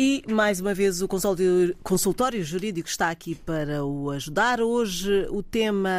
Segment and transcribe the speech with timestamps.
[0.00, 1.08] E, mais uma vez, o
[1.82, 4.60] consultório jurídico está aqui para o ajudar.
[4.60, 5.90] Hoje, o tema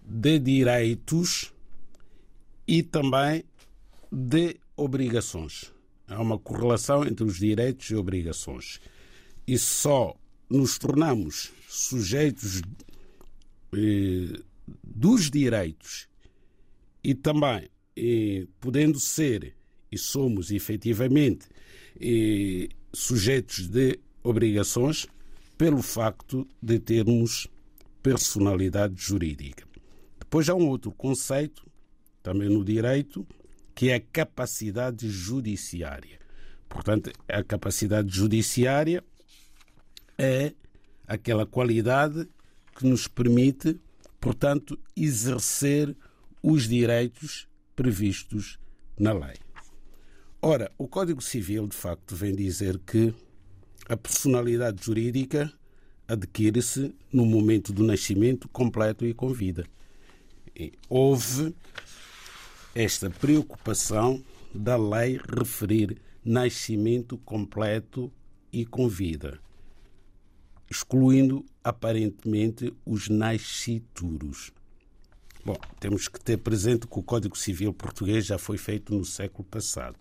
[0.02, 1.54] de direitos
[2.68, 3.44] e também
[4.12, 5.74] de obrigações.
[6.08, 8.80] Há uma correlação entre os direitos e obrigações.
[9.48, 10.16] E só
[10.50, 12.62] nos tornamos sujeitos
[13.74, 14.40] eh,
[14.84, 16.08] dos direitos
[17.04, 19.56] e também e, podendo ser,
[19.92, 21.48] e somos efetivamente
[22.00, 25.08] e, sujeitos de obrigações,
[25.58, 27.48] pelo facto de termos
[28.04, 29.66] personalidade jurídica.
[30.20, 31.66] Depois há um outro conceito,
[32.22, 33.26] também no direito,
[33.74, 36.20] que é a capacidade judiciária.
[36.68, 39.04] Portanto, a capacidade judiciária
[40.18, 40.54] é
[41.08, 42.28] aquela qualidade
[42.76, 43.80] que nos permite,
[44.20, 45.96] portanto, exercer
[46.42, 48.58] os direitos previstos
[48.98, 49.36] na lei.
[50.42, 53.14] Ora, o Código Civil, de facto, vem dizer que
[53.88, 55.52] a personalidade jurídica
[56.08, 59.66] adquire-se no momento do nascimento completo e com vida.
[60.56, 61.54] E houve
[62.74, 68.12] esta preocupação da lei referir nascimento completo
[68.52, 69.40] e com vida,
[70.70, 74.52] excluindo aparentemente os nascituros.
[75.46, 79.44] Bom, temos que ter presente que o Código Civil português já foi feito no século
[79.44, 79.96] passado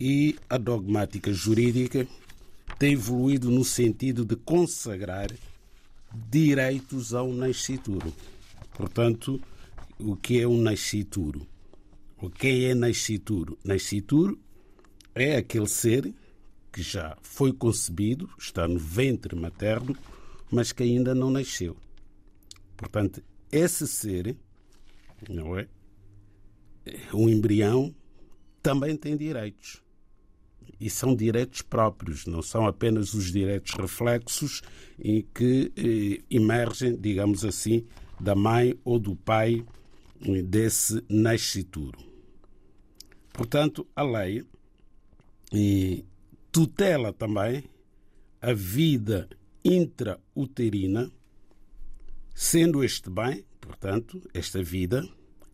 [0.00, 2.08] e a dogmática jurídica
[2.78, 5.30] tem evoluído no sentido de consagrar
[6.30, 8.10] direitos ao nascituro.
[8.72, 9.38] Portanto,
[9.98, 11.46] o que é um nascituro?
[12.16, 13.58] O que é nascituro?
[13.62, 14.40] Nascituro
[15.14, 16.14] é aquele ser
[16.72, 19.94] que já foi concebido, está no ventre materno,
[20.50, 21.76] mas que ainda não nasceu.
[22.74, 24.34] Portanto, esse ser
[25.28, 25.68] não é?
[27.12, 27.94] O embrião
[28.62, 29.82] também tem direitos.
[30.80, 34.62] E são direitos próprios, não são apenas os direitos reflexos
[34.98, 37.86] em que eh, emergem, digamos assim,
[38.20, 39.64] da mãe ou do pai
[40.20, 41.98] eh, desse nascituro.
[43.32, 44.44] Portanto, a lei
[46.50, 47.64] tutela também
[48.40, 49.28] a vida
[49.64, 51.10] intrauterina,
[52.34, 55.06] sendo este bem portanto, esta vida,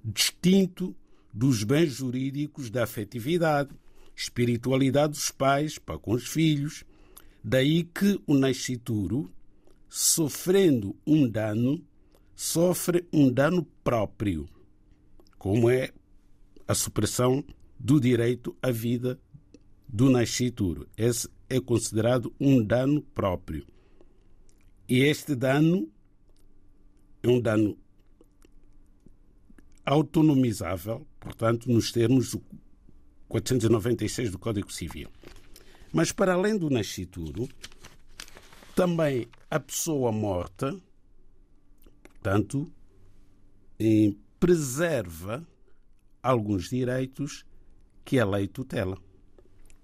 [0.05, 0.94] distinto
[1.32, 3.75] dos bens jurídicos da afetividade,
[4.14, 6.85] espiritualidade dos pais para com os filhos.
[7.43, 9.32] Daí que o nascituro,
[9.88, 11.82] sofrendo um dano,
[12.37, 14.47] sofre um dano próprio,
[15.38, 15.91] como é
[16.69, 17.43] a supressão
[17.79, 19.19] do direito à vida
[19.88, 20.87] do nascituro.
[20.97, 23.67] Esse é considerado um dano próprio.
[24.88, 25.88] E este dano
[27.23, 27.76] é um dano
[29.84, 32.43] autonomizável, portanto, nos termos do
[33.29, 35.08] 496 do Código Civil.
[35.93, 37.49] Mas, para além do nascituro,
[38.75, 40.76] também a pessoa morta,
[42.05, 42.70] portanto,
[44.38, 45.46] preserva
[46.23, 47.44] alguns direitos
[48.05, 48.96] que a lei tutela.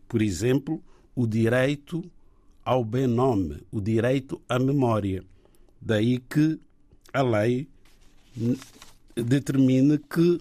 [0.06, 0.82] Por exemplo,
[1.14, 2.02] o direito
[2.64, 5.24] ao bem nome, o direito à memória.
[5.80, 6.60] Daí que
[7.12, 7.68] a lei
[9.22, 10.40] determina que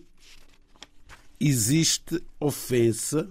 [1.40, 3.30] existe ofensa,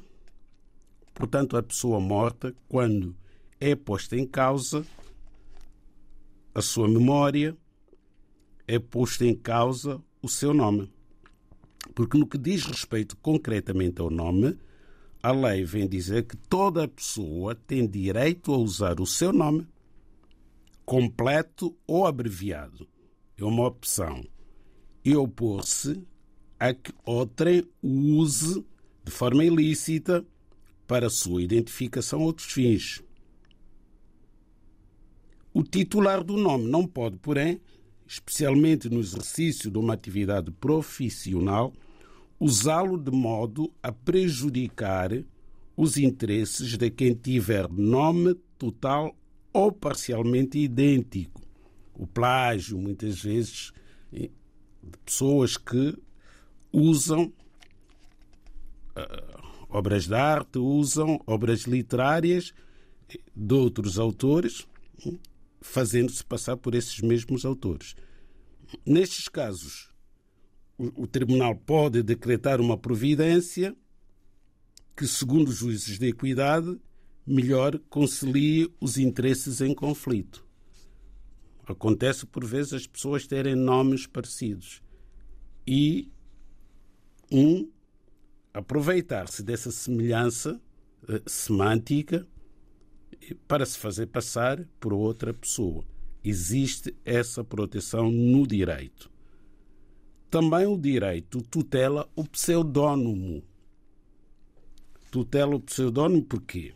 [1.14, 3.14] portanto, a pessoa morta, quando
[3.60, 4.84] é posta em causa
[6.54, 7.56] a sua memória,
[8.66, 10.90] é posto em causa o seu nome.
[11.94, 14.58] Porque no que diz respeito concretamente ao nome,
[15.22, 19.66] a lei vem dizer que toda pessoa tem direito a usar o seu nome,
[20.84, 22.86] completo ou abreviado.
[23.36, 24.24] É uma opção.
[25.06, 26.02] E opor-se
[26.58, 28.64] a que outrem o use
[29.04, 30.26] de forma ilícita
[30.84, 33.04] para sua identificação a outros fins.
[35.54, 37.60] O titular do nome não pode, porém,
[38.04, 41.72] especialmente no exercício de uma atividade profissional,
[42.40, 45.10] usá-lo de modo a prejudicar
[45.76, 49.16] os interesses de quem tiver nome total
[49.52, 51.40] ou parcialmente idêntico.
[51.94, 53.72] O plágio, muitas vezes,
[54.86, 55.96] de pessoas que
[56.72, 57.32] usam
[58.96, 62.52] uh, obras de arte, usam obras literárias
[63.34, 64.66] de outros autores,
[65.60, 67.94] fazendo-se passar por esses mesmos autores.
[68.84, 69.90] Nestes casos,
[70.78, 73.74] o Tribunal pode decretar uma providência
[74.96, 76.78] que, segundo os juízes de equidade,
[77.26, 80.45] melhor concilie os interesses em conflito.
[81.66, 84.82] Acontece por vezes as pessoas terem nomes parecidos
[85.66, 86.08] e
[87.30, 87.68] um
[88.54, 90.60] aproveitar-se dessa semelhança
[91.08, 92.26] eh, semântica
[93.48, 95.84] para se fazer passar por outra pessoa.
[96.22, 99.10] Existe essa proteção no direito.
[100.30, 103.42] Também o direito tutela o pseudónimo.
[105.10, 106.74] Tutela o pseudónimo por quê?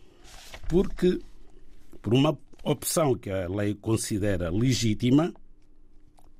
[0.69, 1.20] Porque,
[2.00, 5.32] por uma opção que a lei considera legítima,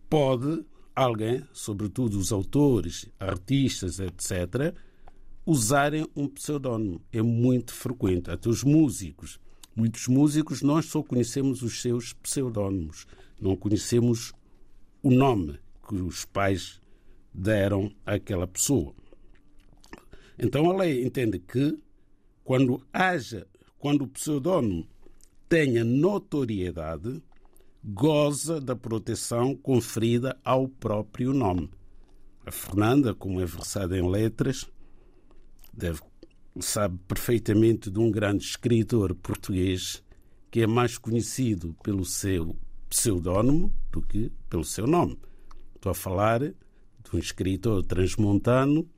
[0.09, 0.65] pode
[0.95, 4.75] alguém, sobretudo os autores, artistas, etc.,
[5.47, 7.01] usarem um pseudónimo.
[7.13, 8.31] É muito frequente.
[8.31, 9.41] Até os músicos.
[9.75, 13.07] Muitos músicos, nós só conhecemos os seus pseudónimos.
[13.41, 14.33] Não conhecemos
[15.03, 15.59] o nome
[15.89, 16.81] que os pais
[17.33, 18.95] deram àquela pessoa.
[20.39, 21.79] Então a lei entende que
[22.45, 23.47] quando haja,
[23.79, 24.87] quando o pseudónimo
[25.51, 27.21] tenha notoriedade,
[27.83, 31.69] goza da proteção conferida ao próprio nome.
[32.47, 34.71] A Fernanda, como é versada em letras,
[35.73, 36.01] deve,
[36.61, 40.05] sabe perfeitamente de um grande escritor português
[40.53, 42.57] que é mais conhecido pelo seu
[42.89, 45.19] pseudónimo do que pelo seu nome.
[45.75, 46.55] Estou a falar de
[47.13, 48.89] um escritor transmontano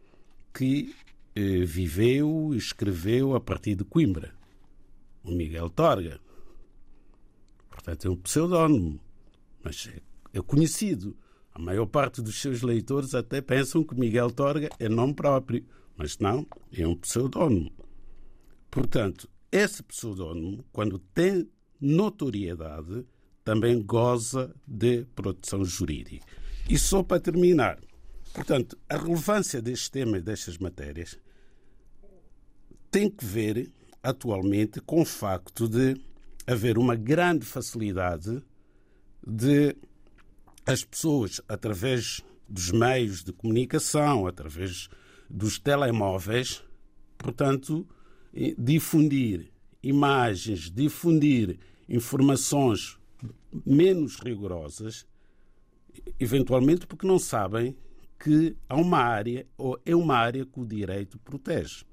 [0.53, 0.95] que
[1.35, 4.35] eh, viveu e escreveu a partir de Coimbra,
[5.25, 6.21] o Miguel Torga.
[7.83, 9.01] Portanto, é um pseudónimo,
[9.63, 11.17] mas é, é conhecido.
[11.53, 16.19] A maior parte dos seus leitores até pensam que Miguel Torga é nome próprio, mas
[16.19, 17.73] não, é um pseudónimo.
[18.71, 23.05] Portanto, esse pseudónimo, quando tem notoriedade,
[23.45, 26.25] também goza de proteção jurídica.
[26.71, 27.81] E só para terminar,
[28.33, 31.19] portanto, a relevância deste tema e destas matérias
[32.91, 33.69] tem que ver
[34.03, 36.01] atualmente com o facto de
[36.47, 38.43] haver uma grande facilidade
[39.27, 39.77] de
[40.67, 44.89] as pessoas, através dos meios de comunicação, através
[45.29, 46.63] dos telemóveis,
[47.19, 47.87] portanto,
[48.59, 49.51] difundir
[49.83, 51.59] imagens, difundir
[51.89, 52.99] informações
[53.67, 55.07] menos rigorosas,
[56.19, 57.77] eventualmente porque não sabem
[58.19, 61.85] que há uma área, ou é uma área que o direito protege.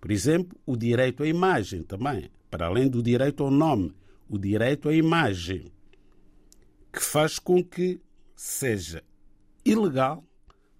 [0.00, 3.92] Por exemplo, o direito à imagem também para além do direito ao nome,
[4.28, 5.72] o direito à imagem,
[6.92, 8.00] que faz com que
[8.36, 9.02] seja
[9.64, 10.24] ilegal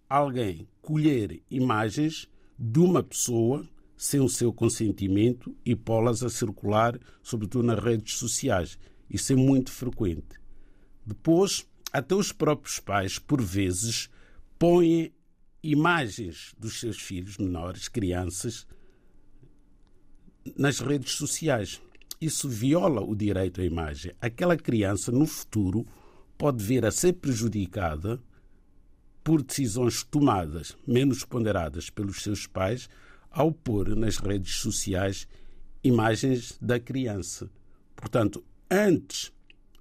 [0.08, 7.66] alguém colher imagens de uma pessoa sem o seu consentimento e pô-las a circular, sobretudo
[7.66, 8.78] nas redes sociais.
[9.10, 10.38] Isso é muito frequente.
[11.04, 14.08] Depois, até os próprios pais, por vezes,
[14.56, 15.12] põem
[15.60, 18.64] imagens dos seus filhos menores, crianças,
[20.56, 21.80] nas redes sociais.
[22.20, 24.12] isso viola o direito à imagem.
[24.20, 25.86] Aquela criança, no futuro,
[26.38, 28.20] pode vir a ser prejudicada
[29.22, 32.88] por decisões tomadas menos ponderadas pelos seus pais
[33.30, 35.26] ao pôr nas redes sociais
[35.82, 37.50] imagens da criança.
[37.96, 39.32] Portanto, antes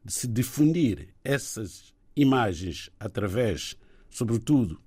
[0.04, 3.78] de se difundir essas imagens através,
[4.10, 4.82] sobretudo,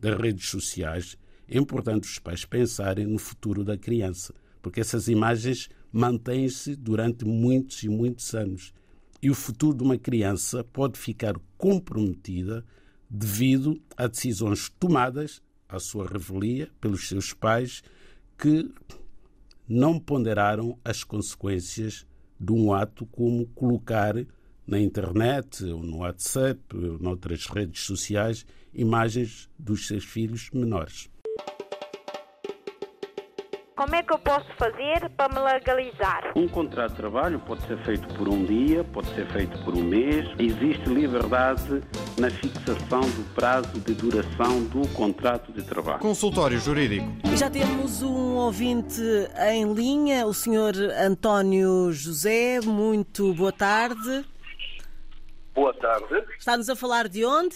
[0.00, 1.16] das redes sociais,
[1.48, 7.82] é importante os pais pensarem no futuro da criança, porque essas imagens mantêm-se durante muitos
[7.82, 8.72] e muitos anos.
[9.20, 12.64] E o futuro de uma criança pode ficar comprometida
[13.08, 17.82] devido a decisões tomadas à sua revelia pelos seus pais
[18.38, 18.72] que
[19.68, 22.06] não ponderaram as consequências
[22.40, 24.14] de um ato como colocar
[24.66, 31.10] na internet ou no WhatsApp ou noutras redes sociais imagens dos seus filhos menores.
[33.84, 36.32] Como é que eu posso fazer para me legalizar?
[36.34, 39.82] Um contrato de trabalho pode ser feito por um dia, pode ser feito por um
[39.82, 40.26] mês.
[40.38, 41.82] Existe liberdade
[42.18, 45.98] na fixação do prazo de duração do contrato de trabalho.
[45.98, 47.06] Consultório Jurídico.
[47.30, 49.02] E já temos um ouvinte
[49.52, 52.60] em linha, o senhor António José.
[52.64, 54.24] Muito boa tarde.
[55.54, 56.24] Boa tarde.
[56.38, 57.54] Está-nos a falar de onde?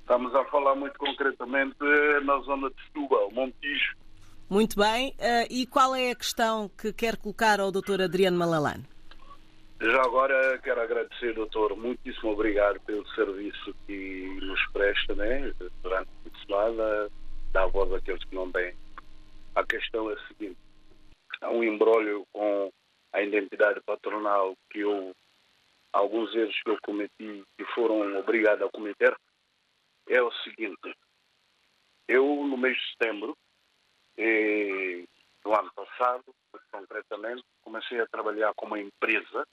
[0.00, 1.76] Estamos a falar muito concretamente
[2.24, 4.05] na zona de Setúbal, Montijo.
[4.48, 5.10] Muito bem.
[5.18, 8.02] Uh, e qual é a questão que quer colocar ao Dr.
[8.02, 8.84] Adriano Malalane?
[9.80, 16.46] Já agora quero agradecer, doutor, muitíssimo obrigado pelo serviço que nos presta né, durante a
[16.46, 17.10] semana,
[17.52, 18.74] dá voz àqueles que não têm.
[19.54, 20.56] A questão é a seguinte:
[21.42, 22.72] há um embrólio com
[23.12, 25.14] a identidade patronal que eu,
[25.92, 29.14] alguns erros que eu cometi e foram obrigados a cometer.
[30.08, 30.96] É o seguinte:
[32.08, 33.36] eu, no mês de setembro,
[34.18, 35.04] e,
[35.44, 36.24] no ano passado,
[36.70, 39.46] concretamente, comecei a trabalhar com uma empresa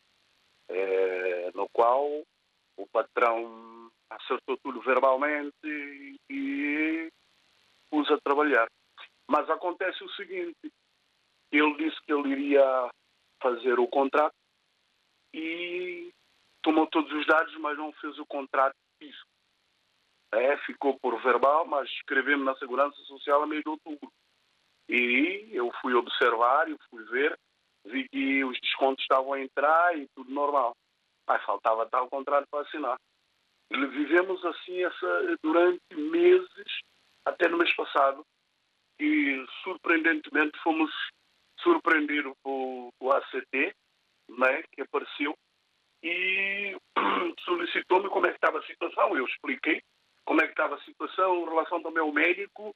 [0.70, 2.08] eh, no qual
[2.78, 7.12] o patrão acertou tudo verbalmente e, e
[7.90, 8.68] pus a trabalhar.
[9.28, 10.72] Mas acontece o seguinte,
[11.52, 12.90] ele disse que ele iria
[13.42, 14.36] fazer o contrato
[15.34, 16.12] e
[16.62, 19.28] tomou todos os dados, mas não fez o contrato físico.
[20.32, 24.12] É, ficou por verbal, mas escrevemos na Segurança Social a meio de outubro.
[24.90, 27.38] E eu fui observar e fui ver,
[27.86, 30.76] vi que os descontos estavam a entrar e tudo normal.
[31.28, 32.98] Mas faltava tal contrato para assinar.
[33.72, 36.82] Vivemos assim essa, durante meses,
[37.26, 38.24] até no mês passado,
[39.00, 40.92] e surpreendentemente fomos
[41.60, 43.74] surpreendidos por o ACT,
[44.30, 45.36] né, que apareceu,
[46.04, 46.78] e
[47.46, 49.18] solicitou-me como é que estava a situação.
[49.18, 49.82] Eu expliquei
[50.26, 52.76] como é que estava a situação em relação também ao médico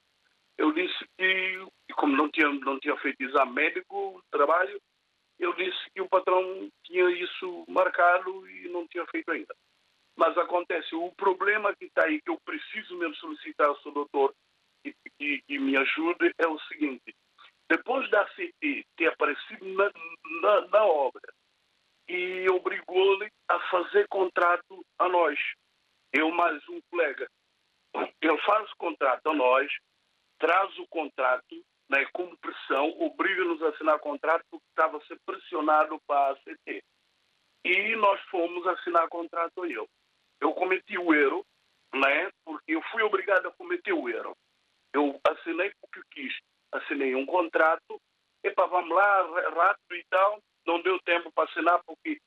[0.58, 4.78] eu disse que, como não tinha, não tinha feito exame médico, trabalho,
[5.38, 9.54] eu disse que o patrão tinha isso marcado e não tinha feito ainda.
[10.16, 14.34] Mas acontece, o problema que está aí, que eu preciso mesmo solicitar ao seu doutor
[14.82, 17.14] que, que, que, me ajude, é o seguinte:
[17.68, 19.92] depois da CT ter aparecido na,
[20.42, 21.32] na, na obra
[22.08, 25.38] e obrigou-lhe a fazer contrato a nós,
[26.12, 27.28] eu mais um colega,
[28.20, 29.70] ele faz o contrato a nós,
[30.38, 36.00] traz o contrato né, como pressão, obriga-nos a assinar contrato porque estava a ser pressionado
[36.06, 36.84] para a ACT.
[37.64, 39.86] E nós fomos assinar contrato ele.
[40.40, 41.44] Eu cometi o erro,
[41.94, 44.36] né, porque eu fui obrigado a cometer o erro.
[44.92, 46.38] Eu assinei porque quis.
[46.72, 48.00] Assinei um contrato,
[48.44, 50.42] epa, vamos lá, rápido e tal.
[50.66, 52.20] Não deu tempo para assinar porque,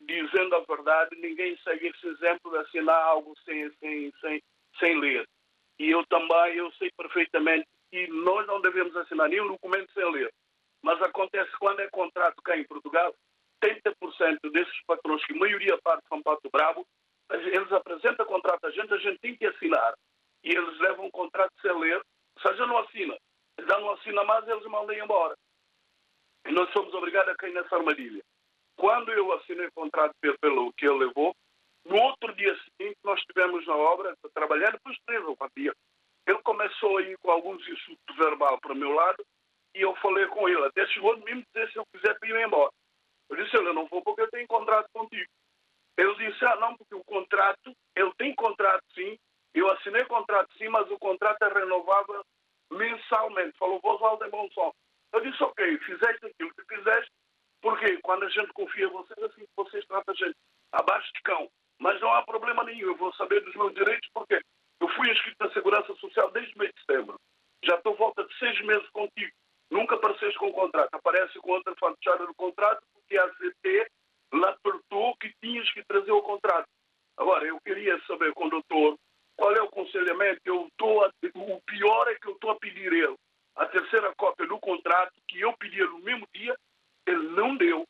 [0.00, 4.42] dizendo a verdade, ninguém segue esse exemplo de assinar algo sem, sem, sem,
[4.80, 5.24] sem ler.
[5.78, 10.32] E eu também, eu sei perfeitamente que nós não devemos assinar nenhum documento sem ler.
[10.82, 13.14] Mas acontece quando é contrato cá em Portugal,
[13.62, 16.86] 30% desses patrões, que a maioria parte são Pato Bravo,
[17.30, 19.94] eles apresentam contrato a gente, a gente tem que assinar.
[20.42, 23.16] E eles levam um contrato sem ler, ou seja, não assina.
[23.58, 25.34] Já não assina mais, eles mandam embora.
[26.46, 28.22] E nós somos obrigados a cair nessa armadilha.
[28.76, 31.34] Quando eu assinei o contrato pelo que ele levou,
[31.84, 35.76] no outro dia seguinte, nós estivemos na obra, trabalhando depois três ou quatro dias.
[36.26, 39.24] Ele começou aí com alguns insultos verbal para o meu lado
[39.74, 40.64] e eu falei com ele.
[40.64, 42.72] Até chegou de mim dizer se eu quiser ir embora.
[43.28, 45.30] Eu disse, eu não vou porque eu tenho contrato contigo.
[45.96, 49.18] Ele disse, ah, não, porque o contrato, ele tem contrato sim,
[49.54, 52.24] eu assinei contrato sim, mas o contrato é renovável
[52.70, 53.56] mensalmente.
[53.58, 54.72] Falou, Oswaldo é bom som.
[55.12, 57.12] Eu disse, ok, fizeste aquilo que fizeste,
[57.60, 60.36] porque quando a gente confia em vocês, assim vocês tratam a gente
[60.72, 61.48] abaixo de cão.
[61.78, 64.40] Mas não há problema nenhum, eu vou saber dos meus direitos porque
[64.80, 67.18] eu fui inscrito na Segurança Social desde o mês de setembro.
[67.64, 69.32] Já estou volta de seis meses contigo.
[69.70, 70.94] Nunca apareceste com o contrato.
[70.94, 73.90] Aparece com outra fachada do contrato porque a ACT
[74.32, 76.68] lhe apertou que tinhas que trazer o contrato.
[77.16, 78.98] Agora, eu queria saber com o doutor
[79.36, 80.40] qual é o aconselhamento.
[80.44, 83.16] Eu tô a, o pior é que eu estou a pedir ele
[83.56, 86.56] a terceira cópia do contrato que eu pedi no mesmo dia,
[87.06, 87.86] ele não deu.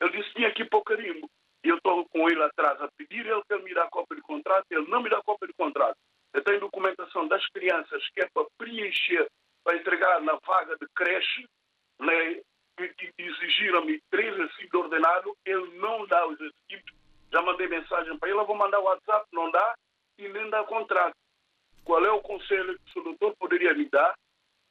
[0.00, 1.28] Ele disse que tinha aqui para o carimbo.
[1.68, 4.22] E eu estou com ele atrás a pedir ele que me dá a cópia do
[4.22, 5.98] contrato, ele não me dá a cópia do contrato.
[6.32, 9.28] Eu tenho documentação das crianças que é para preencher,
[9.62, 11.46] para entregar na vaga de creche,
[12.00, 12.40] né,
[13.18, 16.90] exigiram-me três recibos ordenados, ele não dá os recibos.
[17.30, 19.74] Já mandei mensagem para ele, eu vou mandar WhatsApp, não dá,
[20.16, 21.16] e nem dá contrato.
[21.84, 24.14] Qual é o conselho que o doutor poderia me dar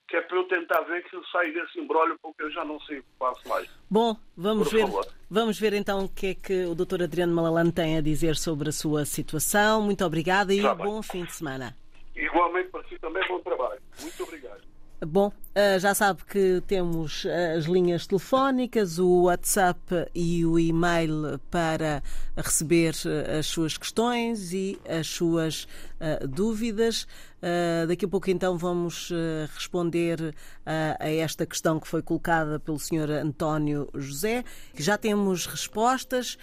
[0.07, 2.79] que é para eu tentar ver que eu saio desse embrólio, porque eu já não
[2.81, 3.69] sei o que faço mais.
[3.89, 4.85] Bom, vamos ver,
[5.29, 7.03] vamos ver então o que é que o Dr.
[7.03, 9.81] Adriano Malalane tem a dizer sobre a sua situação.
[9.81, 11.75] Muito obrigada e tá bom fim de semana.
[12.15, 13.81] Igualmente para si também, bom trabalho.
[14.01, 14.61] Muito obrigado.
[15.05, 19.79] Bom, eh, já sabe que temos eh, as linhas telefónicas, o WhatsApp
[20.13, 22.01] e o e-mail para
[22.35, 25.67] receber eh, as suas questões e as suas
[26.29, 27.07] dúvidas.
[27.87, 29.11] Daqui a pouco então vamos
[29.53, 30.35] responder
[30.65, 33.09] a esta questão que foi colocada pelo Sr.
[33.23, 34.43] António José.
[34.75, 36.37] Já temos respostas.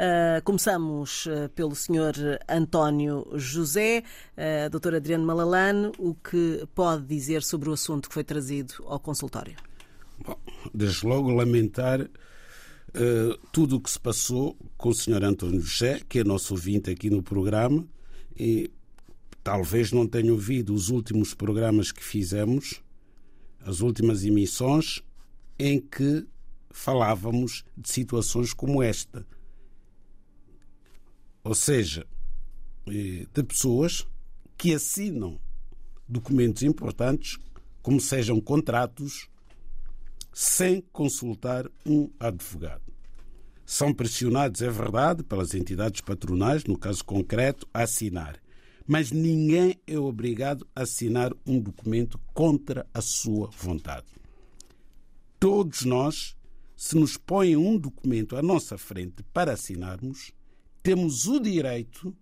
[0.00, 2.38] Uh, começamos uh, pelo Sr.
[2.48, 4.02] António José,
[4.34, 4.94] uh, Dr.
[4.94, 9.56] Adriano Malalane, o que pode dizer sobre o assunto que foi trazido ao consultório?
[10.24, 10.38] Bom,
[10.72, 12.08] desde logo lamentar
[13.52, 15.22] tudo o que se passou com o Sr.
[15.22, 17.86] António José, que é nosso ouvinte aqui no programa,
[18.34, 18.70] e
[19.44, 22.82] talvez não tenha ouvido os últimos programas que fizemos,
[23.60, 25.02] as últimas emissões,
[25.58, 26.26] em que
[26.70, 29.24] falávamos de situações como esta
[31.42, 32.06] ou seja,
[32.86, 34.06] eh, de pessoas
[34.56, 35.38] que assinam
[36.06, 37.38] documentos importantes,
[37.82, 39.28] como sejam contratos,
[40.32, 42.82] sem consultar um advogado.
[43.64, 48.40] São pressionados, é verdade, pelas entidades patronais, no caso concreto, a assinar.
[48.86, 54.08] Mas ninguém é obrigado a assinar um documento contra a sua vontade.
[55.38, 56.36] Todos nós,
[56.76, 60.32] se nos põem um documento à nossa frente para assinarmos,
[60.82, 62.16] temos o direito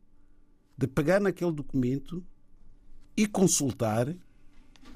[0.77, 2.25] de pegar naquele documento
[3.17, 4.15] e consultar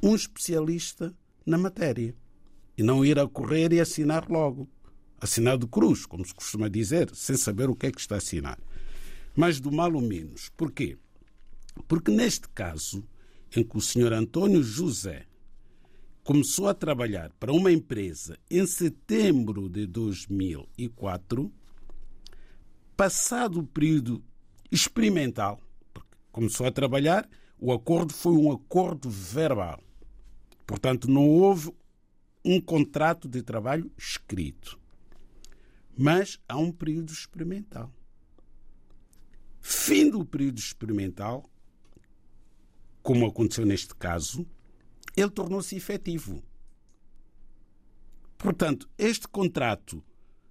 [0.03, 2.15] um especialista na matéria.
[2.77, 4.69] E não ir a correr e assinar logo.
[5.21, 8.19] Assinar de cruz, como se costuma dizer, sem saber o que é que está a
[8.19, 8.59] assinar.
[9.37, 10.49] Mas do mal o menos.
[10.57, 10.97] Porquê?
[11.87, 13.07] Porque neste caso,
[13.57, 15.27] em que o senhor António José
[16.25, 21.53] começou a trabalhar para uma empresa em setembro de 2004,
[22.97, 24.23] passado o período
[24.71, 25.61] experimental,
[26.31, 27.29] começou a trabalhar,
[27.59, 29.83] o acordo foi um acordo verbal.
[30.67, 31.71] Portanto, não houve
[32.45, 34.81] um contrato de trabalho escrito.
[35.97, 37.93] Mas há um período experimental.
[39.61, 41.49] Fim do período experimental,
[43.03, 44.47] como aconteceu neste caso,
[45.17, 46.43] ele tornou-se efetivo.
[48.39, 50.03] Portanto, este contrato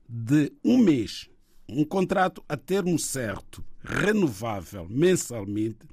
[0.07, 1.30] de um mês
[1.71, 5.87] um contrato a termo certo, renovável mensalmente,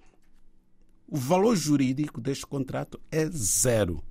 [1.06, 4.02] o valor jurídico deste contrato é zero.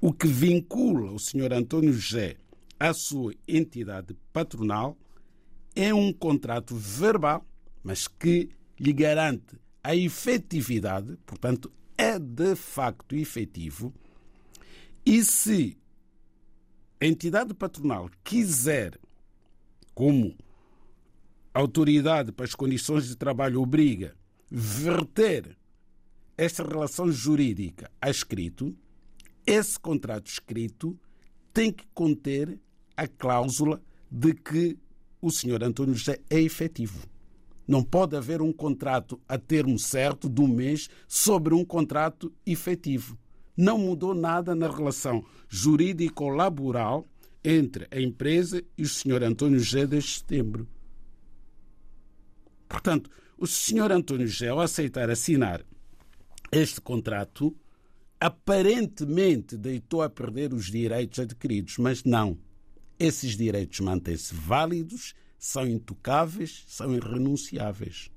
[0.00, 1.52] O que vincula o Sr.
[1.52, 2.36] António José
[2.78, 4.98] à sua entidade patronal
[5.76, 7.46] é um contrato verbal,
[7.82, 13.94] mas que lhe garante a efetividade, portanto, é de facto efetivo.
[15.06, 15.78] E se
[17.00, 18.98] a entidade patronal quiser
[20.00, 20.34] como
[21.52, 24.16] a autoridade para as condições de trabalho obriga
[24.50, 25.58] verter
[26.38, 28.74] esta relação jurídica a escrito,
[29.46, 30.98] esse contrato escrito
[31.52, 32.58] tem que conter
[32.96, 33.78] a cláusula
[34.10, 34.78] de que
[35.20, 37.06] o senhor António José é efetivo.
[37.68, 43.18] Não pode haver um contrato a termo certo de um mês sobre um contrato efetivo.
[43.54, 47.06] Não mudou nada na relação jurídico-laboral
[47.44, 49.22] entre a empresa e o Sr.
[49.24, 50.68] António José desde setembro.
[52.68, 53.92] Portanto, o Sr.
[53.92, 55.64] António José, ao aceitar assinar
[56.52, 57.56] este contrato,
[58.20, 62.38] aparentemente deitou a perder os direitos adquiridos, mas não.
[62.98, 68.10] Esses direitos mantêm-se válidos, são intocáveis, são irrenunciáveis.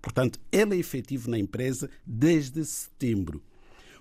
[0.00, 3.42] Portanto, ele é efetivo na empresa desde setembro.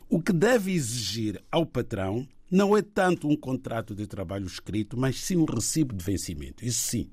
[0.10, 5.20] O que deve exigir ao patrão não é tanto um contrato de trabalho escrito, mas
[5.20, 6.64] sim um recibo de vencimento.
[6.64, 7.10] Isso sim.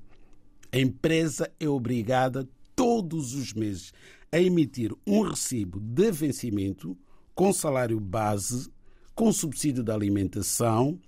[0.71, 3.91] A empresa é obrigada todos os meses
[4.31, 6.95] a emitir um recibo de vencimento
[7.33, 8.69] com salário base,
[9.15, 10.99] com subsídio de alimentação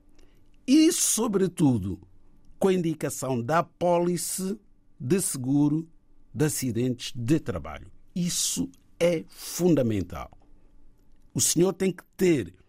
[0.66, 2.02] e, sobretudo,
[2.58, 4.60] com a indicação da apólice
[5.00, 5.88] de seguro
[6.34, 7.92] de acidentes de trabalho.
[8.16, 8.68] Isso
[9.00, 10.36] é fundamental.
[11.36, 12.63] O senhor tem que ter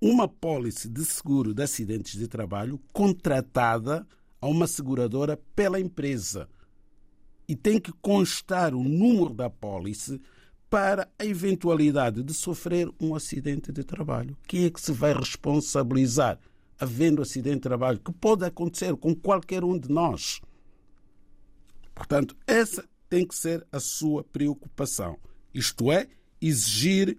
[0.00, 4.06] uma apólice de seguro de acidentes de trabalho contratada
[4.40, 6.48] a uma seguradora pela empresa
[7.46, 10.20] e tem que constar o número da apólice
[10.70, 14.36] para a eventualidade de sofrer um acidente de trabalho.
[14.46, 16.38] Quem é que se vai responsabilizar
[16.78, 20.40] havendo acidente de trabalho que pode acontecer com qualquer um de nós?
[21.92, 25.18] Portanto, essa tem que ser a sua preocupação.
[25.52, 26.06] Isto é,
[26.40, 27.18] exigir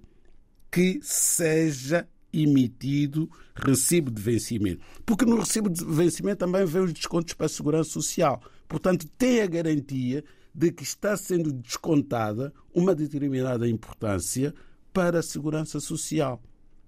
[0.72, 4.82] que seja emitido recibo de vencimento.
[5.06, 8.42] Porque no recibo de vencimento também vem os descontos para a segurança social.
[8.68, 14.54] Portanto, tem a garantia de que está sendo descontada uma determinada importância
[14.94, 16.42] para a segurança social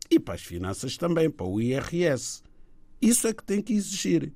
[0.10, 2.41] e para as finanças também, para o IRS.
[3.01, 4.34] Isso é que tem que exigir.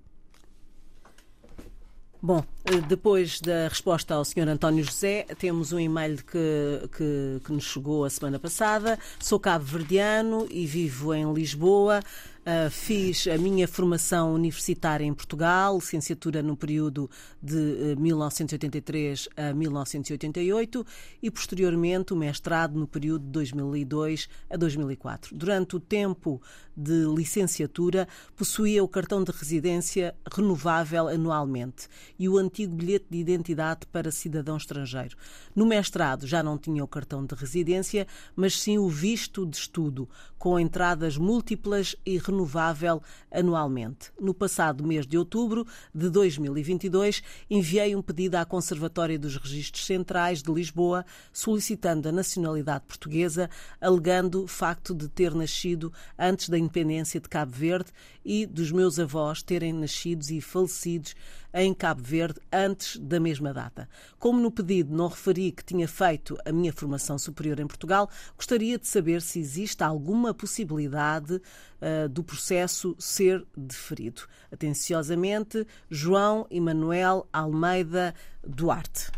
[2.20, 4.50] Bom, eh, depois da resposta ao Sr.
[4.50, 8.98] António José, temos um e-mail que, que, que nos chegou a semana passada.
[9.20, 12.02] Sou cabo-verdiano e vivo em Lisboa.
[12.48, 17.10] Uh, fiz a minha formação universitária em Portugal, licenciatura no período
[17.44, 20.86] de 1983 eh, a 1988
[21.22, 25.36] e, posteriormente, o mestrado no período de 2002 a 2004.
[25.36, 26.42] Durante o tempo
[26.74, 33.82] de licenciatura, possuía o cartão de residência renovável anualmente e o antigo bilhete de identidade
[33.92, 35.18] para cidadão estrangeiro.
[35.54, 38.08] No mestrado já não tinha o cartão de residência,
[38.38, 40.08] mas sim o visto de estudo,
[40.38, 44.12] com entradas múltiplas e renováveis renovável anualmente.
[44.20, 50.44] No passado mês de outubro de 2022, enviei um pedido à Conservatória dos Registros Centrais
[50.44, 53.50] de Lisboa solicitando a nacionalidade portuguesa,
[53.82, 57.92] alegando o facto de ter nascido antes da independência de Cabo Verde
[58.24, 61.16] e dos meus avós terem nascido e falecidos
[61.54, 63.90] em Cabo Verde antes da mesma data.
[64.20, 68.78] Como no pedido não referi que tinha feito a minha formação superior em Portugal, gostaria
[68.78, 74.24] de saber se existe alguma possibilidade uh, do processo ser deferido.
[74.52, 78.14] Atenciosamente, João Emanuel Almeida
[78.46, 79.12] Duarte.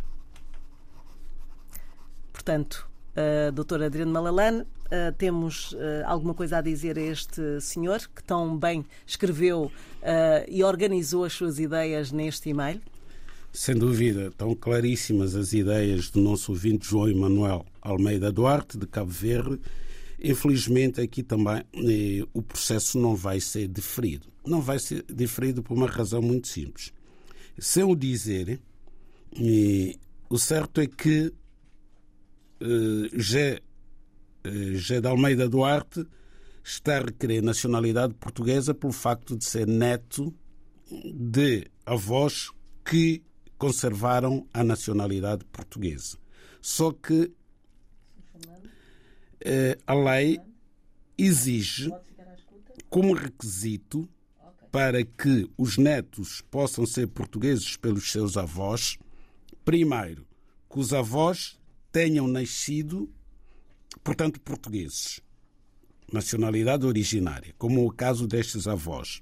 [2.31, 7.99] Portanto, uh, doutor Adriano Malalane, Uh, temos uh, alguma coisa a dizer a este senhor
[7.99, 9.71] que tão bem escreveu uh,
[10.47, 12.81] e organizou as suas ideias neste e-mail?
[13.51, 19.09] Sem dúvida, estão claríssimas as ideias do nosso ouvinte João Emanuel Almeida Duarte, de Cabo
[19.09, 19.59] Verde.
[20.21, 24.27] Infelizmente, aqui também eh, o processo não vai ser deferido.
[24.45, 26.93] Não vai ser deferido por uma razão muito simples.
[27.57, 28.59] Sem o dizer,
[29.35, 29.95] eh,
[30.29, 31.33] o certo é que
[32.61, 33.59] eh, já
[34.45, 36.05] José de Almeida Duarte
[36.63, 40.33] está a requerer nacionalidade portuguesa pelo facto de ser neto
[40.89, 42.51] de avós
[42.85, 43.23] que
[43.57, 46.17] conservaram a nacionalidade portuguesa.
[46.61, 47.31] Só que
[49.41, 50.39] eh, a lei
[51.17, 51.91] exige
[52.89, 54.09] como requisito
[54.71, 58.97] para que os netos possam ser portugueses pelos seus avós,
[59.65, 60.25] primeiro,
[60.69, 61.59] que os avós
[61.91, 63.11] tenham nascido
[64.03, 65.21] portanto, portugueses,
[66.11, 69.21] nacionalidade originária, como o caso destes avós,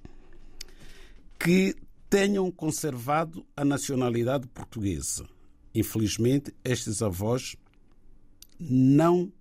[1.39, 1.75] que
[2.09, 5.27] tenham conservado a nacionalidade portuguesa.
[5.73, 7.55] Infelizmente, estes avós
[8.59, 9.31] não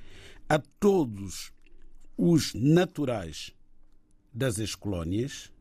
[0.49, 1.53] a todos
[2.19, 3.55] os naturais
[4.35, 5.53] das ex-colónias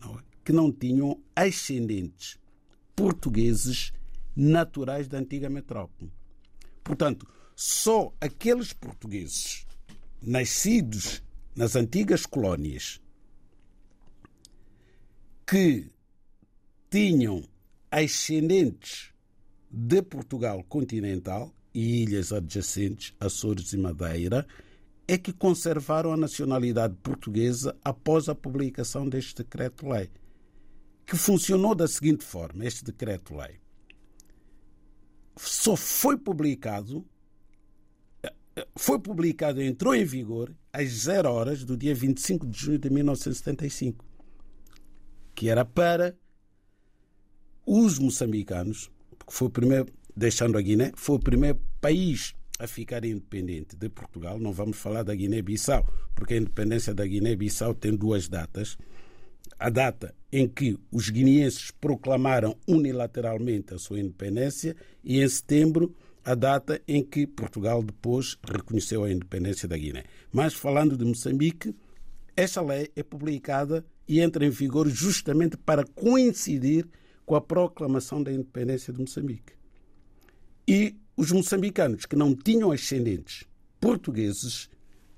[0.00, 0.06] é,
[0.44, 2.38] que não tinham ascendentes
[2.94, 3.92] portugueses
[4.36, 6.12] naturais da antiga metrópole.
[6.84, 9.66] Portanto, só aqueles portugueses
[10.22, 11.20] nascidos
[11.56, 13.00] nas antigas colónias
[15.44, 15.91] que
[16.92, 17.42] tinham
[17.90, 19.14] ascendentes
[19.70, 24.46] de Portugal continental e ilhas adjacentes, Açores e Madeira,
[25.08, 30.10] é que conservaram a nacionalidade portuguesa após a publicação deste decreto-lei,
[31.06, 33.58] que funcionou da seguinte forma: este decreto-lei.
[35.38, 37.06] Só foi publicado
[38.76, 44.04] foi publicado entrou em vigor às 0 horas do dia 25 de junho de 1975,
[45.34, 46.14] que era para
[47.66, 53.04] os moçambicanos, porque foi o primeiro, deixando a Guiné, foi o primeiro país a ficar
[53.04, 54.38] independente de Portugal.
[54.38, 58.76] Não vamos falar da Guiné-Bissau, porque a independência da Guiné-Bissau tem duas datas.
[59.58, 65.94] A data em que os guineenses proclamaram unilateralmente a sua independência e em setembro
[66.24, 70.04] a data em que Portugal depois reconheceu a independência da Guiné.
[70.32, 71.74] Mas falando de Moçambique,
[72.36, 76.86] esta lei é publicada e entra em vigor justamente para coincidir
[77.32, 79.54] com a proclamação da independência de Moçambique.
[80.68, 83.44] E os moçambicanos que não tinham ascendentes
[83.80, 84.68] portugueses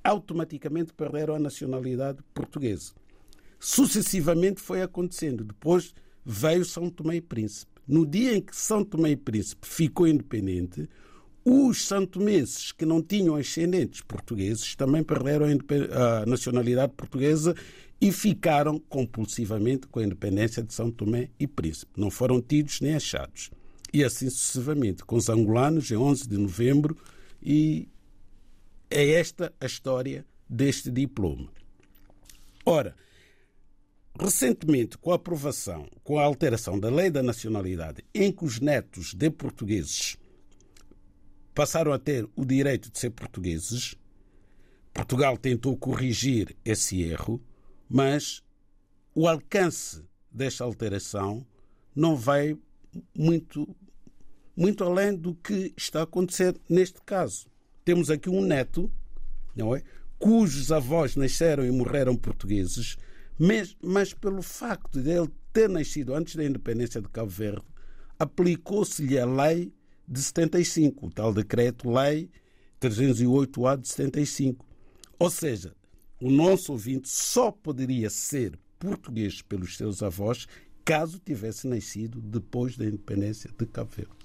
[0.05, 2.92] automaticamente perderam a nacionalidade portuguesa.
[3.59, 5.42] Sucessivamente foi acontecendo.
[5.42, 5.92] Depois
[6.24, 7.81] veio São Tomé e Príncipe.
[7.85, 10.88] No dia em que São Tomé e Príncipe ficou independente,
[11.44, 15.46] os santomenses que não tinham ascendentes portugueses também perderam
[15.90, 17.57] a nacionalidade portuguesa
[18.00, 21.92] e ficaram compulsivamente com a independência de São Tomé e Príncipe.
[21.96, 23.50] Não foram tidos nem achados.
[23.92, 26.96] E assim sucessivamente, com os angolanos em 11 de novembro,
[27.42, 27.88] e
[28.90, 31.48] é esta a história deste diploma.
[32.66, 32.96] Ora,
[34.18, 39.14] recentemente, com a aprovação, com a alteração da lei da nacionalidade, em que os netos
[39.14, 40.16] de portugueses
[41.54, 43.94] passaram a ter o direito de ser portugueses,
[44.92, 47.40] Portugal tentou corrigir esse erro
[47.88, 48.42] mas
[49.14, 51.46] o alcance desta alteração
[51.94, 52.58] não vai
[53.16, 53.68] muito,
[54.56, 57.46] muito além do que está a acontecer neste caso.
[57.84, 58.90] Temos aqui um neto,
[59.54, 59.82] não é?
[60.18, 62.96] Cujos avós nasceram e morreram portugueses,
[63.38, 67.64] mas, mas pelo facto de ele ter nascido antes da independência de Cabo Verde,
[68.18, 69.72] aplicou-se-lhe a lei
[70.06, 72.30] de 75, o tal decreto-lei
[72.80, 74.66] 308-A de 75.
[75.18, 75.74] Ou seja,
[76.24, 80.46] o nosso ouvinte só poderia ser português pelos seus avós
[80.82, 84.23] caso tivesse nascido depois da independência de Cabo Verde.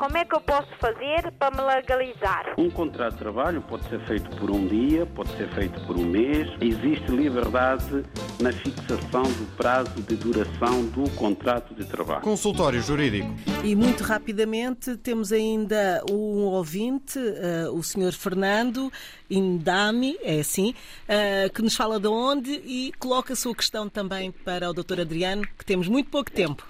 [0.00, 2.54] Como é que eu posso fazer para me legalizar?
[2.56, 6.06] Um contrato de trabalho pode ser feito por um dia, pode ser feito por um
[6.06, 6.48] mês.
[6.58, 8.02] Existe liberdade
[8.40, 12.22] na fixação do prazo de duração do contrato de trabalho.
[12.22, 13.28] Consultório Jurídico.
[13.62, 18.14] E muito rapidamente temos ainda um ouvinte, uh, o Sr.
[18.14, 18.90] Fernando
[19.28, 24.32] Indami, é assim, uh, que nos fala de onde e coloca a sua questão também
[24.32, 25.02] para o Dr.
[25.02, 26.66] Adriano, que temos muito pouco tempo.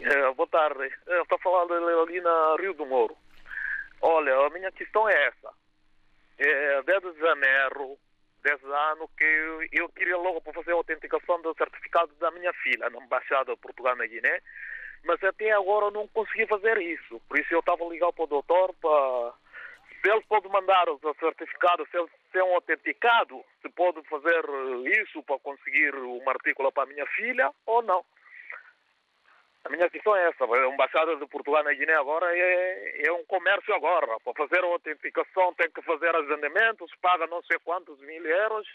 [0.00, 0.94] É, boa tarde.
[1.06, 3.16] Eu estou falando ali na Rio do Moro.
[4.00, 5.52] Olha, a minha questão é essa.
[6.38, 7.98] É, desde janeiro,
[8.42, 12.52] desse ano, que eu, eu queria logo para fazer a autenticação do certificado da minha
[12.54, 14.40] filha na Embaixada Portugal na Guiné,
[15.04, 17.20] mas até agora não consegui fazer isso.
[17.28, 19.34] Por isso eu estava ligado para o doutor para
[20.00, 24.44] se ele pode mandar o certificado, se ele se é um autenticado, se pode fazer
[25.02, 28.04] isso para conseguir uma artícula para a minha filha ou não.
[29.68, 30.44] A minha questão é essa.
[30.44, 34.18] A Embaixada de Portugal na Guiné agora é, é um comércio agora.
[34.24, 38.66] Para fazer a autenticação tem que fazer agendamentos, paga não sei quantos mil euros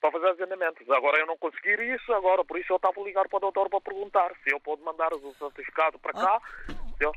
[0.00, 0.88] para fazer agendamentos.
[0.90, 3.68] Agora eu não consegui isso, agora por isso eu estava a ligar para o doutor
[3.68, 6.40] para perguntar se eu pode mandar o certificado para cá.
[7.00, 7.12] Eu...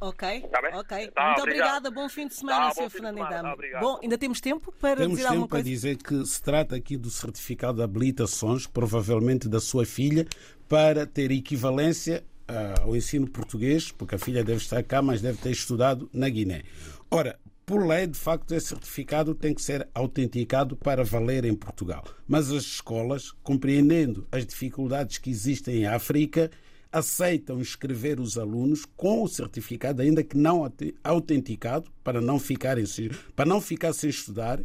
[0.00, 1.08] Ok, tá ok.
[1.08, 2.90] Tá, Muito obrigada, bom fim de semana, Tá, Sr.
[2.90, 3.20] Fernando
[3.52, 3.80] obrigado.
[3.80, 5.68] Bom, ainda temos tempo para Temos dizer alguma tempo para coisa?
[5.68, 10.24] dizer que se trata aqui do certificado de habilitações, provavelmente da sua filha,
[10.68, 15.38] para ter equivalência ah, ao ensino português, porque a filha deve estar cá, mas deve
[15.38, 16.64] ter estudado na Guiné.
[17.08, 22.04] Ora, por lei, de facto, esse certificado tem que ser autenticado para valer em Portugal.
[22.26, 26.50] Mas as escolas, compreendendo as dificuldades que existem em África,
[26.90, 30.68] aceitam inscrever os alunos com o certificado, ainda que não
[31.04, 32.84] autenticado, para não ficarem
[33.36, 34.60] para não ficar sem estudar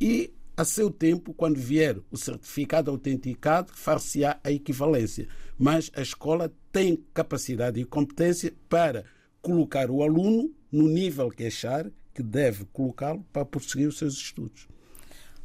[0.00, 5.28] e a seu tempo, quando vier o certificado autenticado, far-se-á a equivalência.
[5.58, 9.04] Mas a escola tem capacidade e competência para
[9.42, 14.68] colocar o aluno no nível que achar que deve colocá-lo para prosseguir os seus estudos.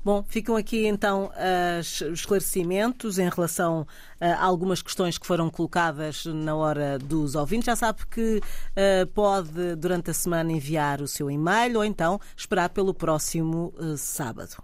[0.06, 1.32] Bom, ficam aqui então
[1.80, 3.88] os esclarecimentos em relação
[4.20, 7.66] a algumas questões que foram colocadas na hora dos ouvintes.
[7.66, 12.70] Já sabe que uh, pode, durante a semana, enviar o seu e-mail ou então esperar
[12.70, 14.64] pelo próximo uh, sábado.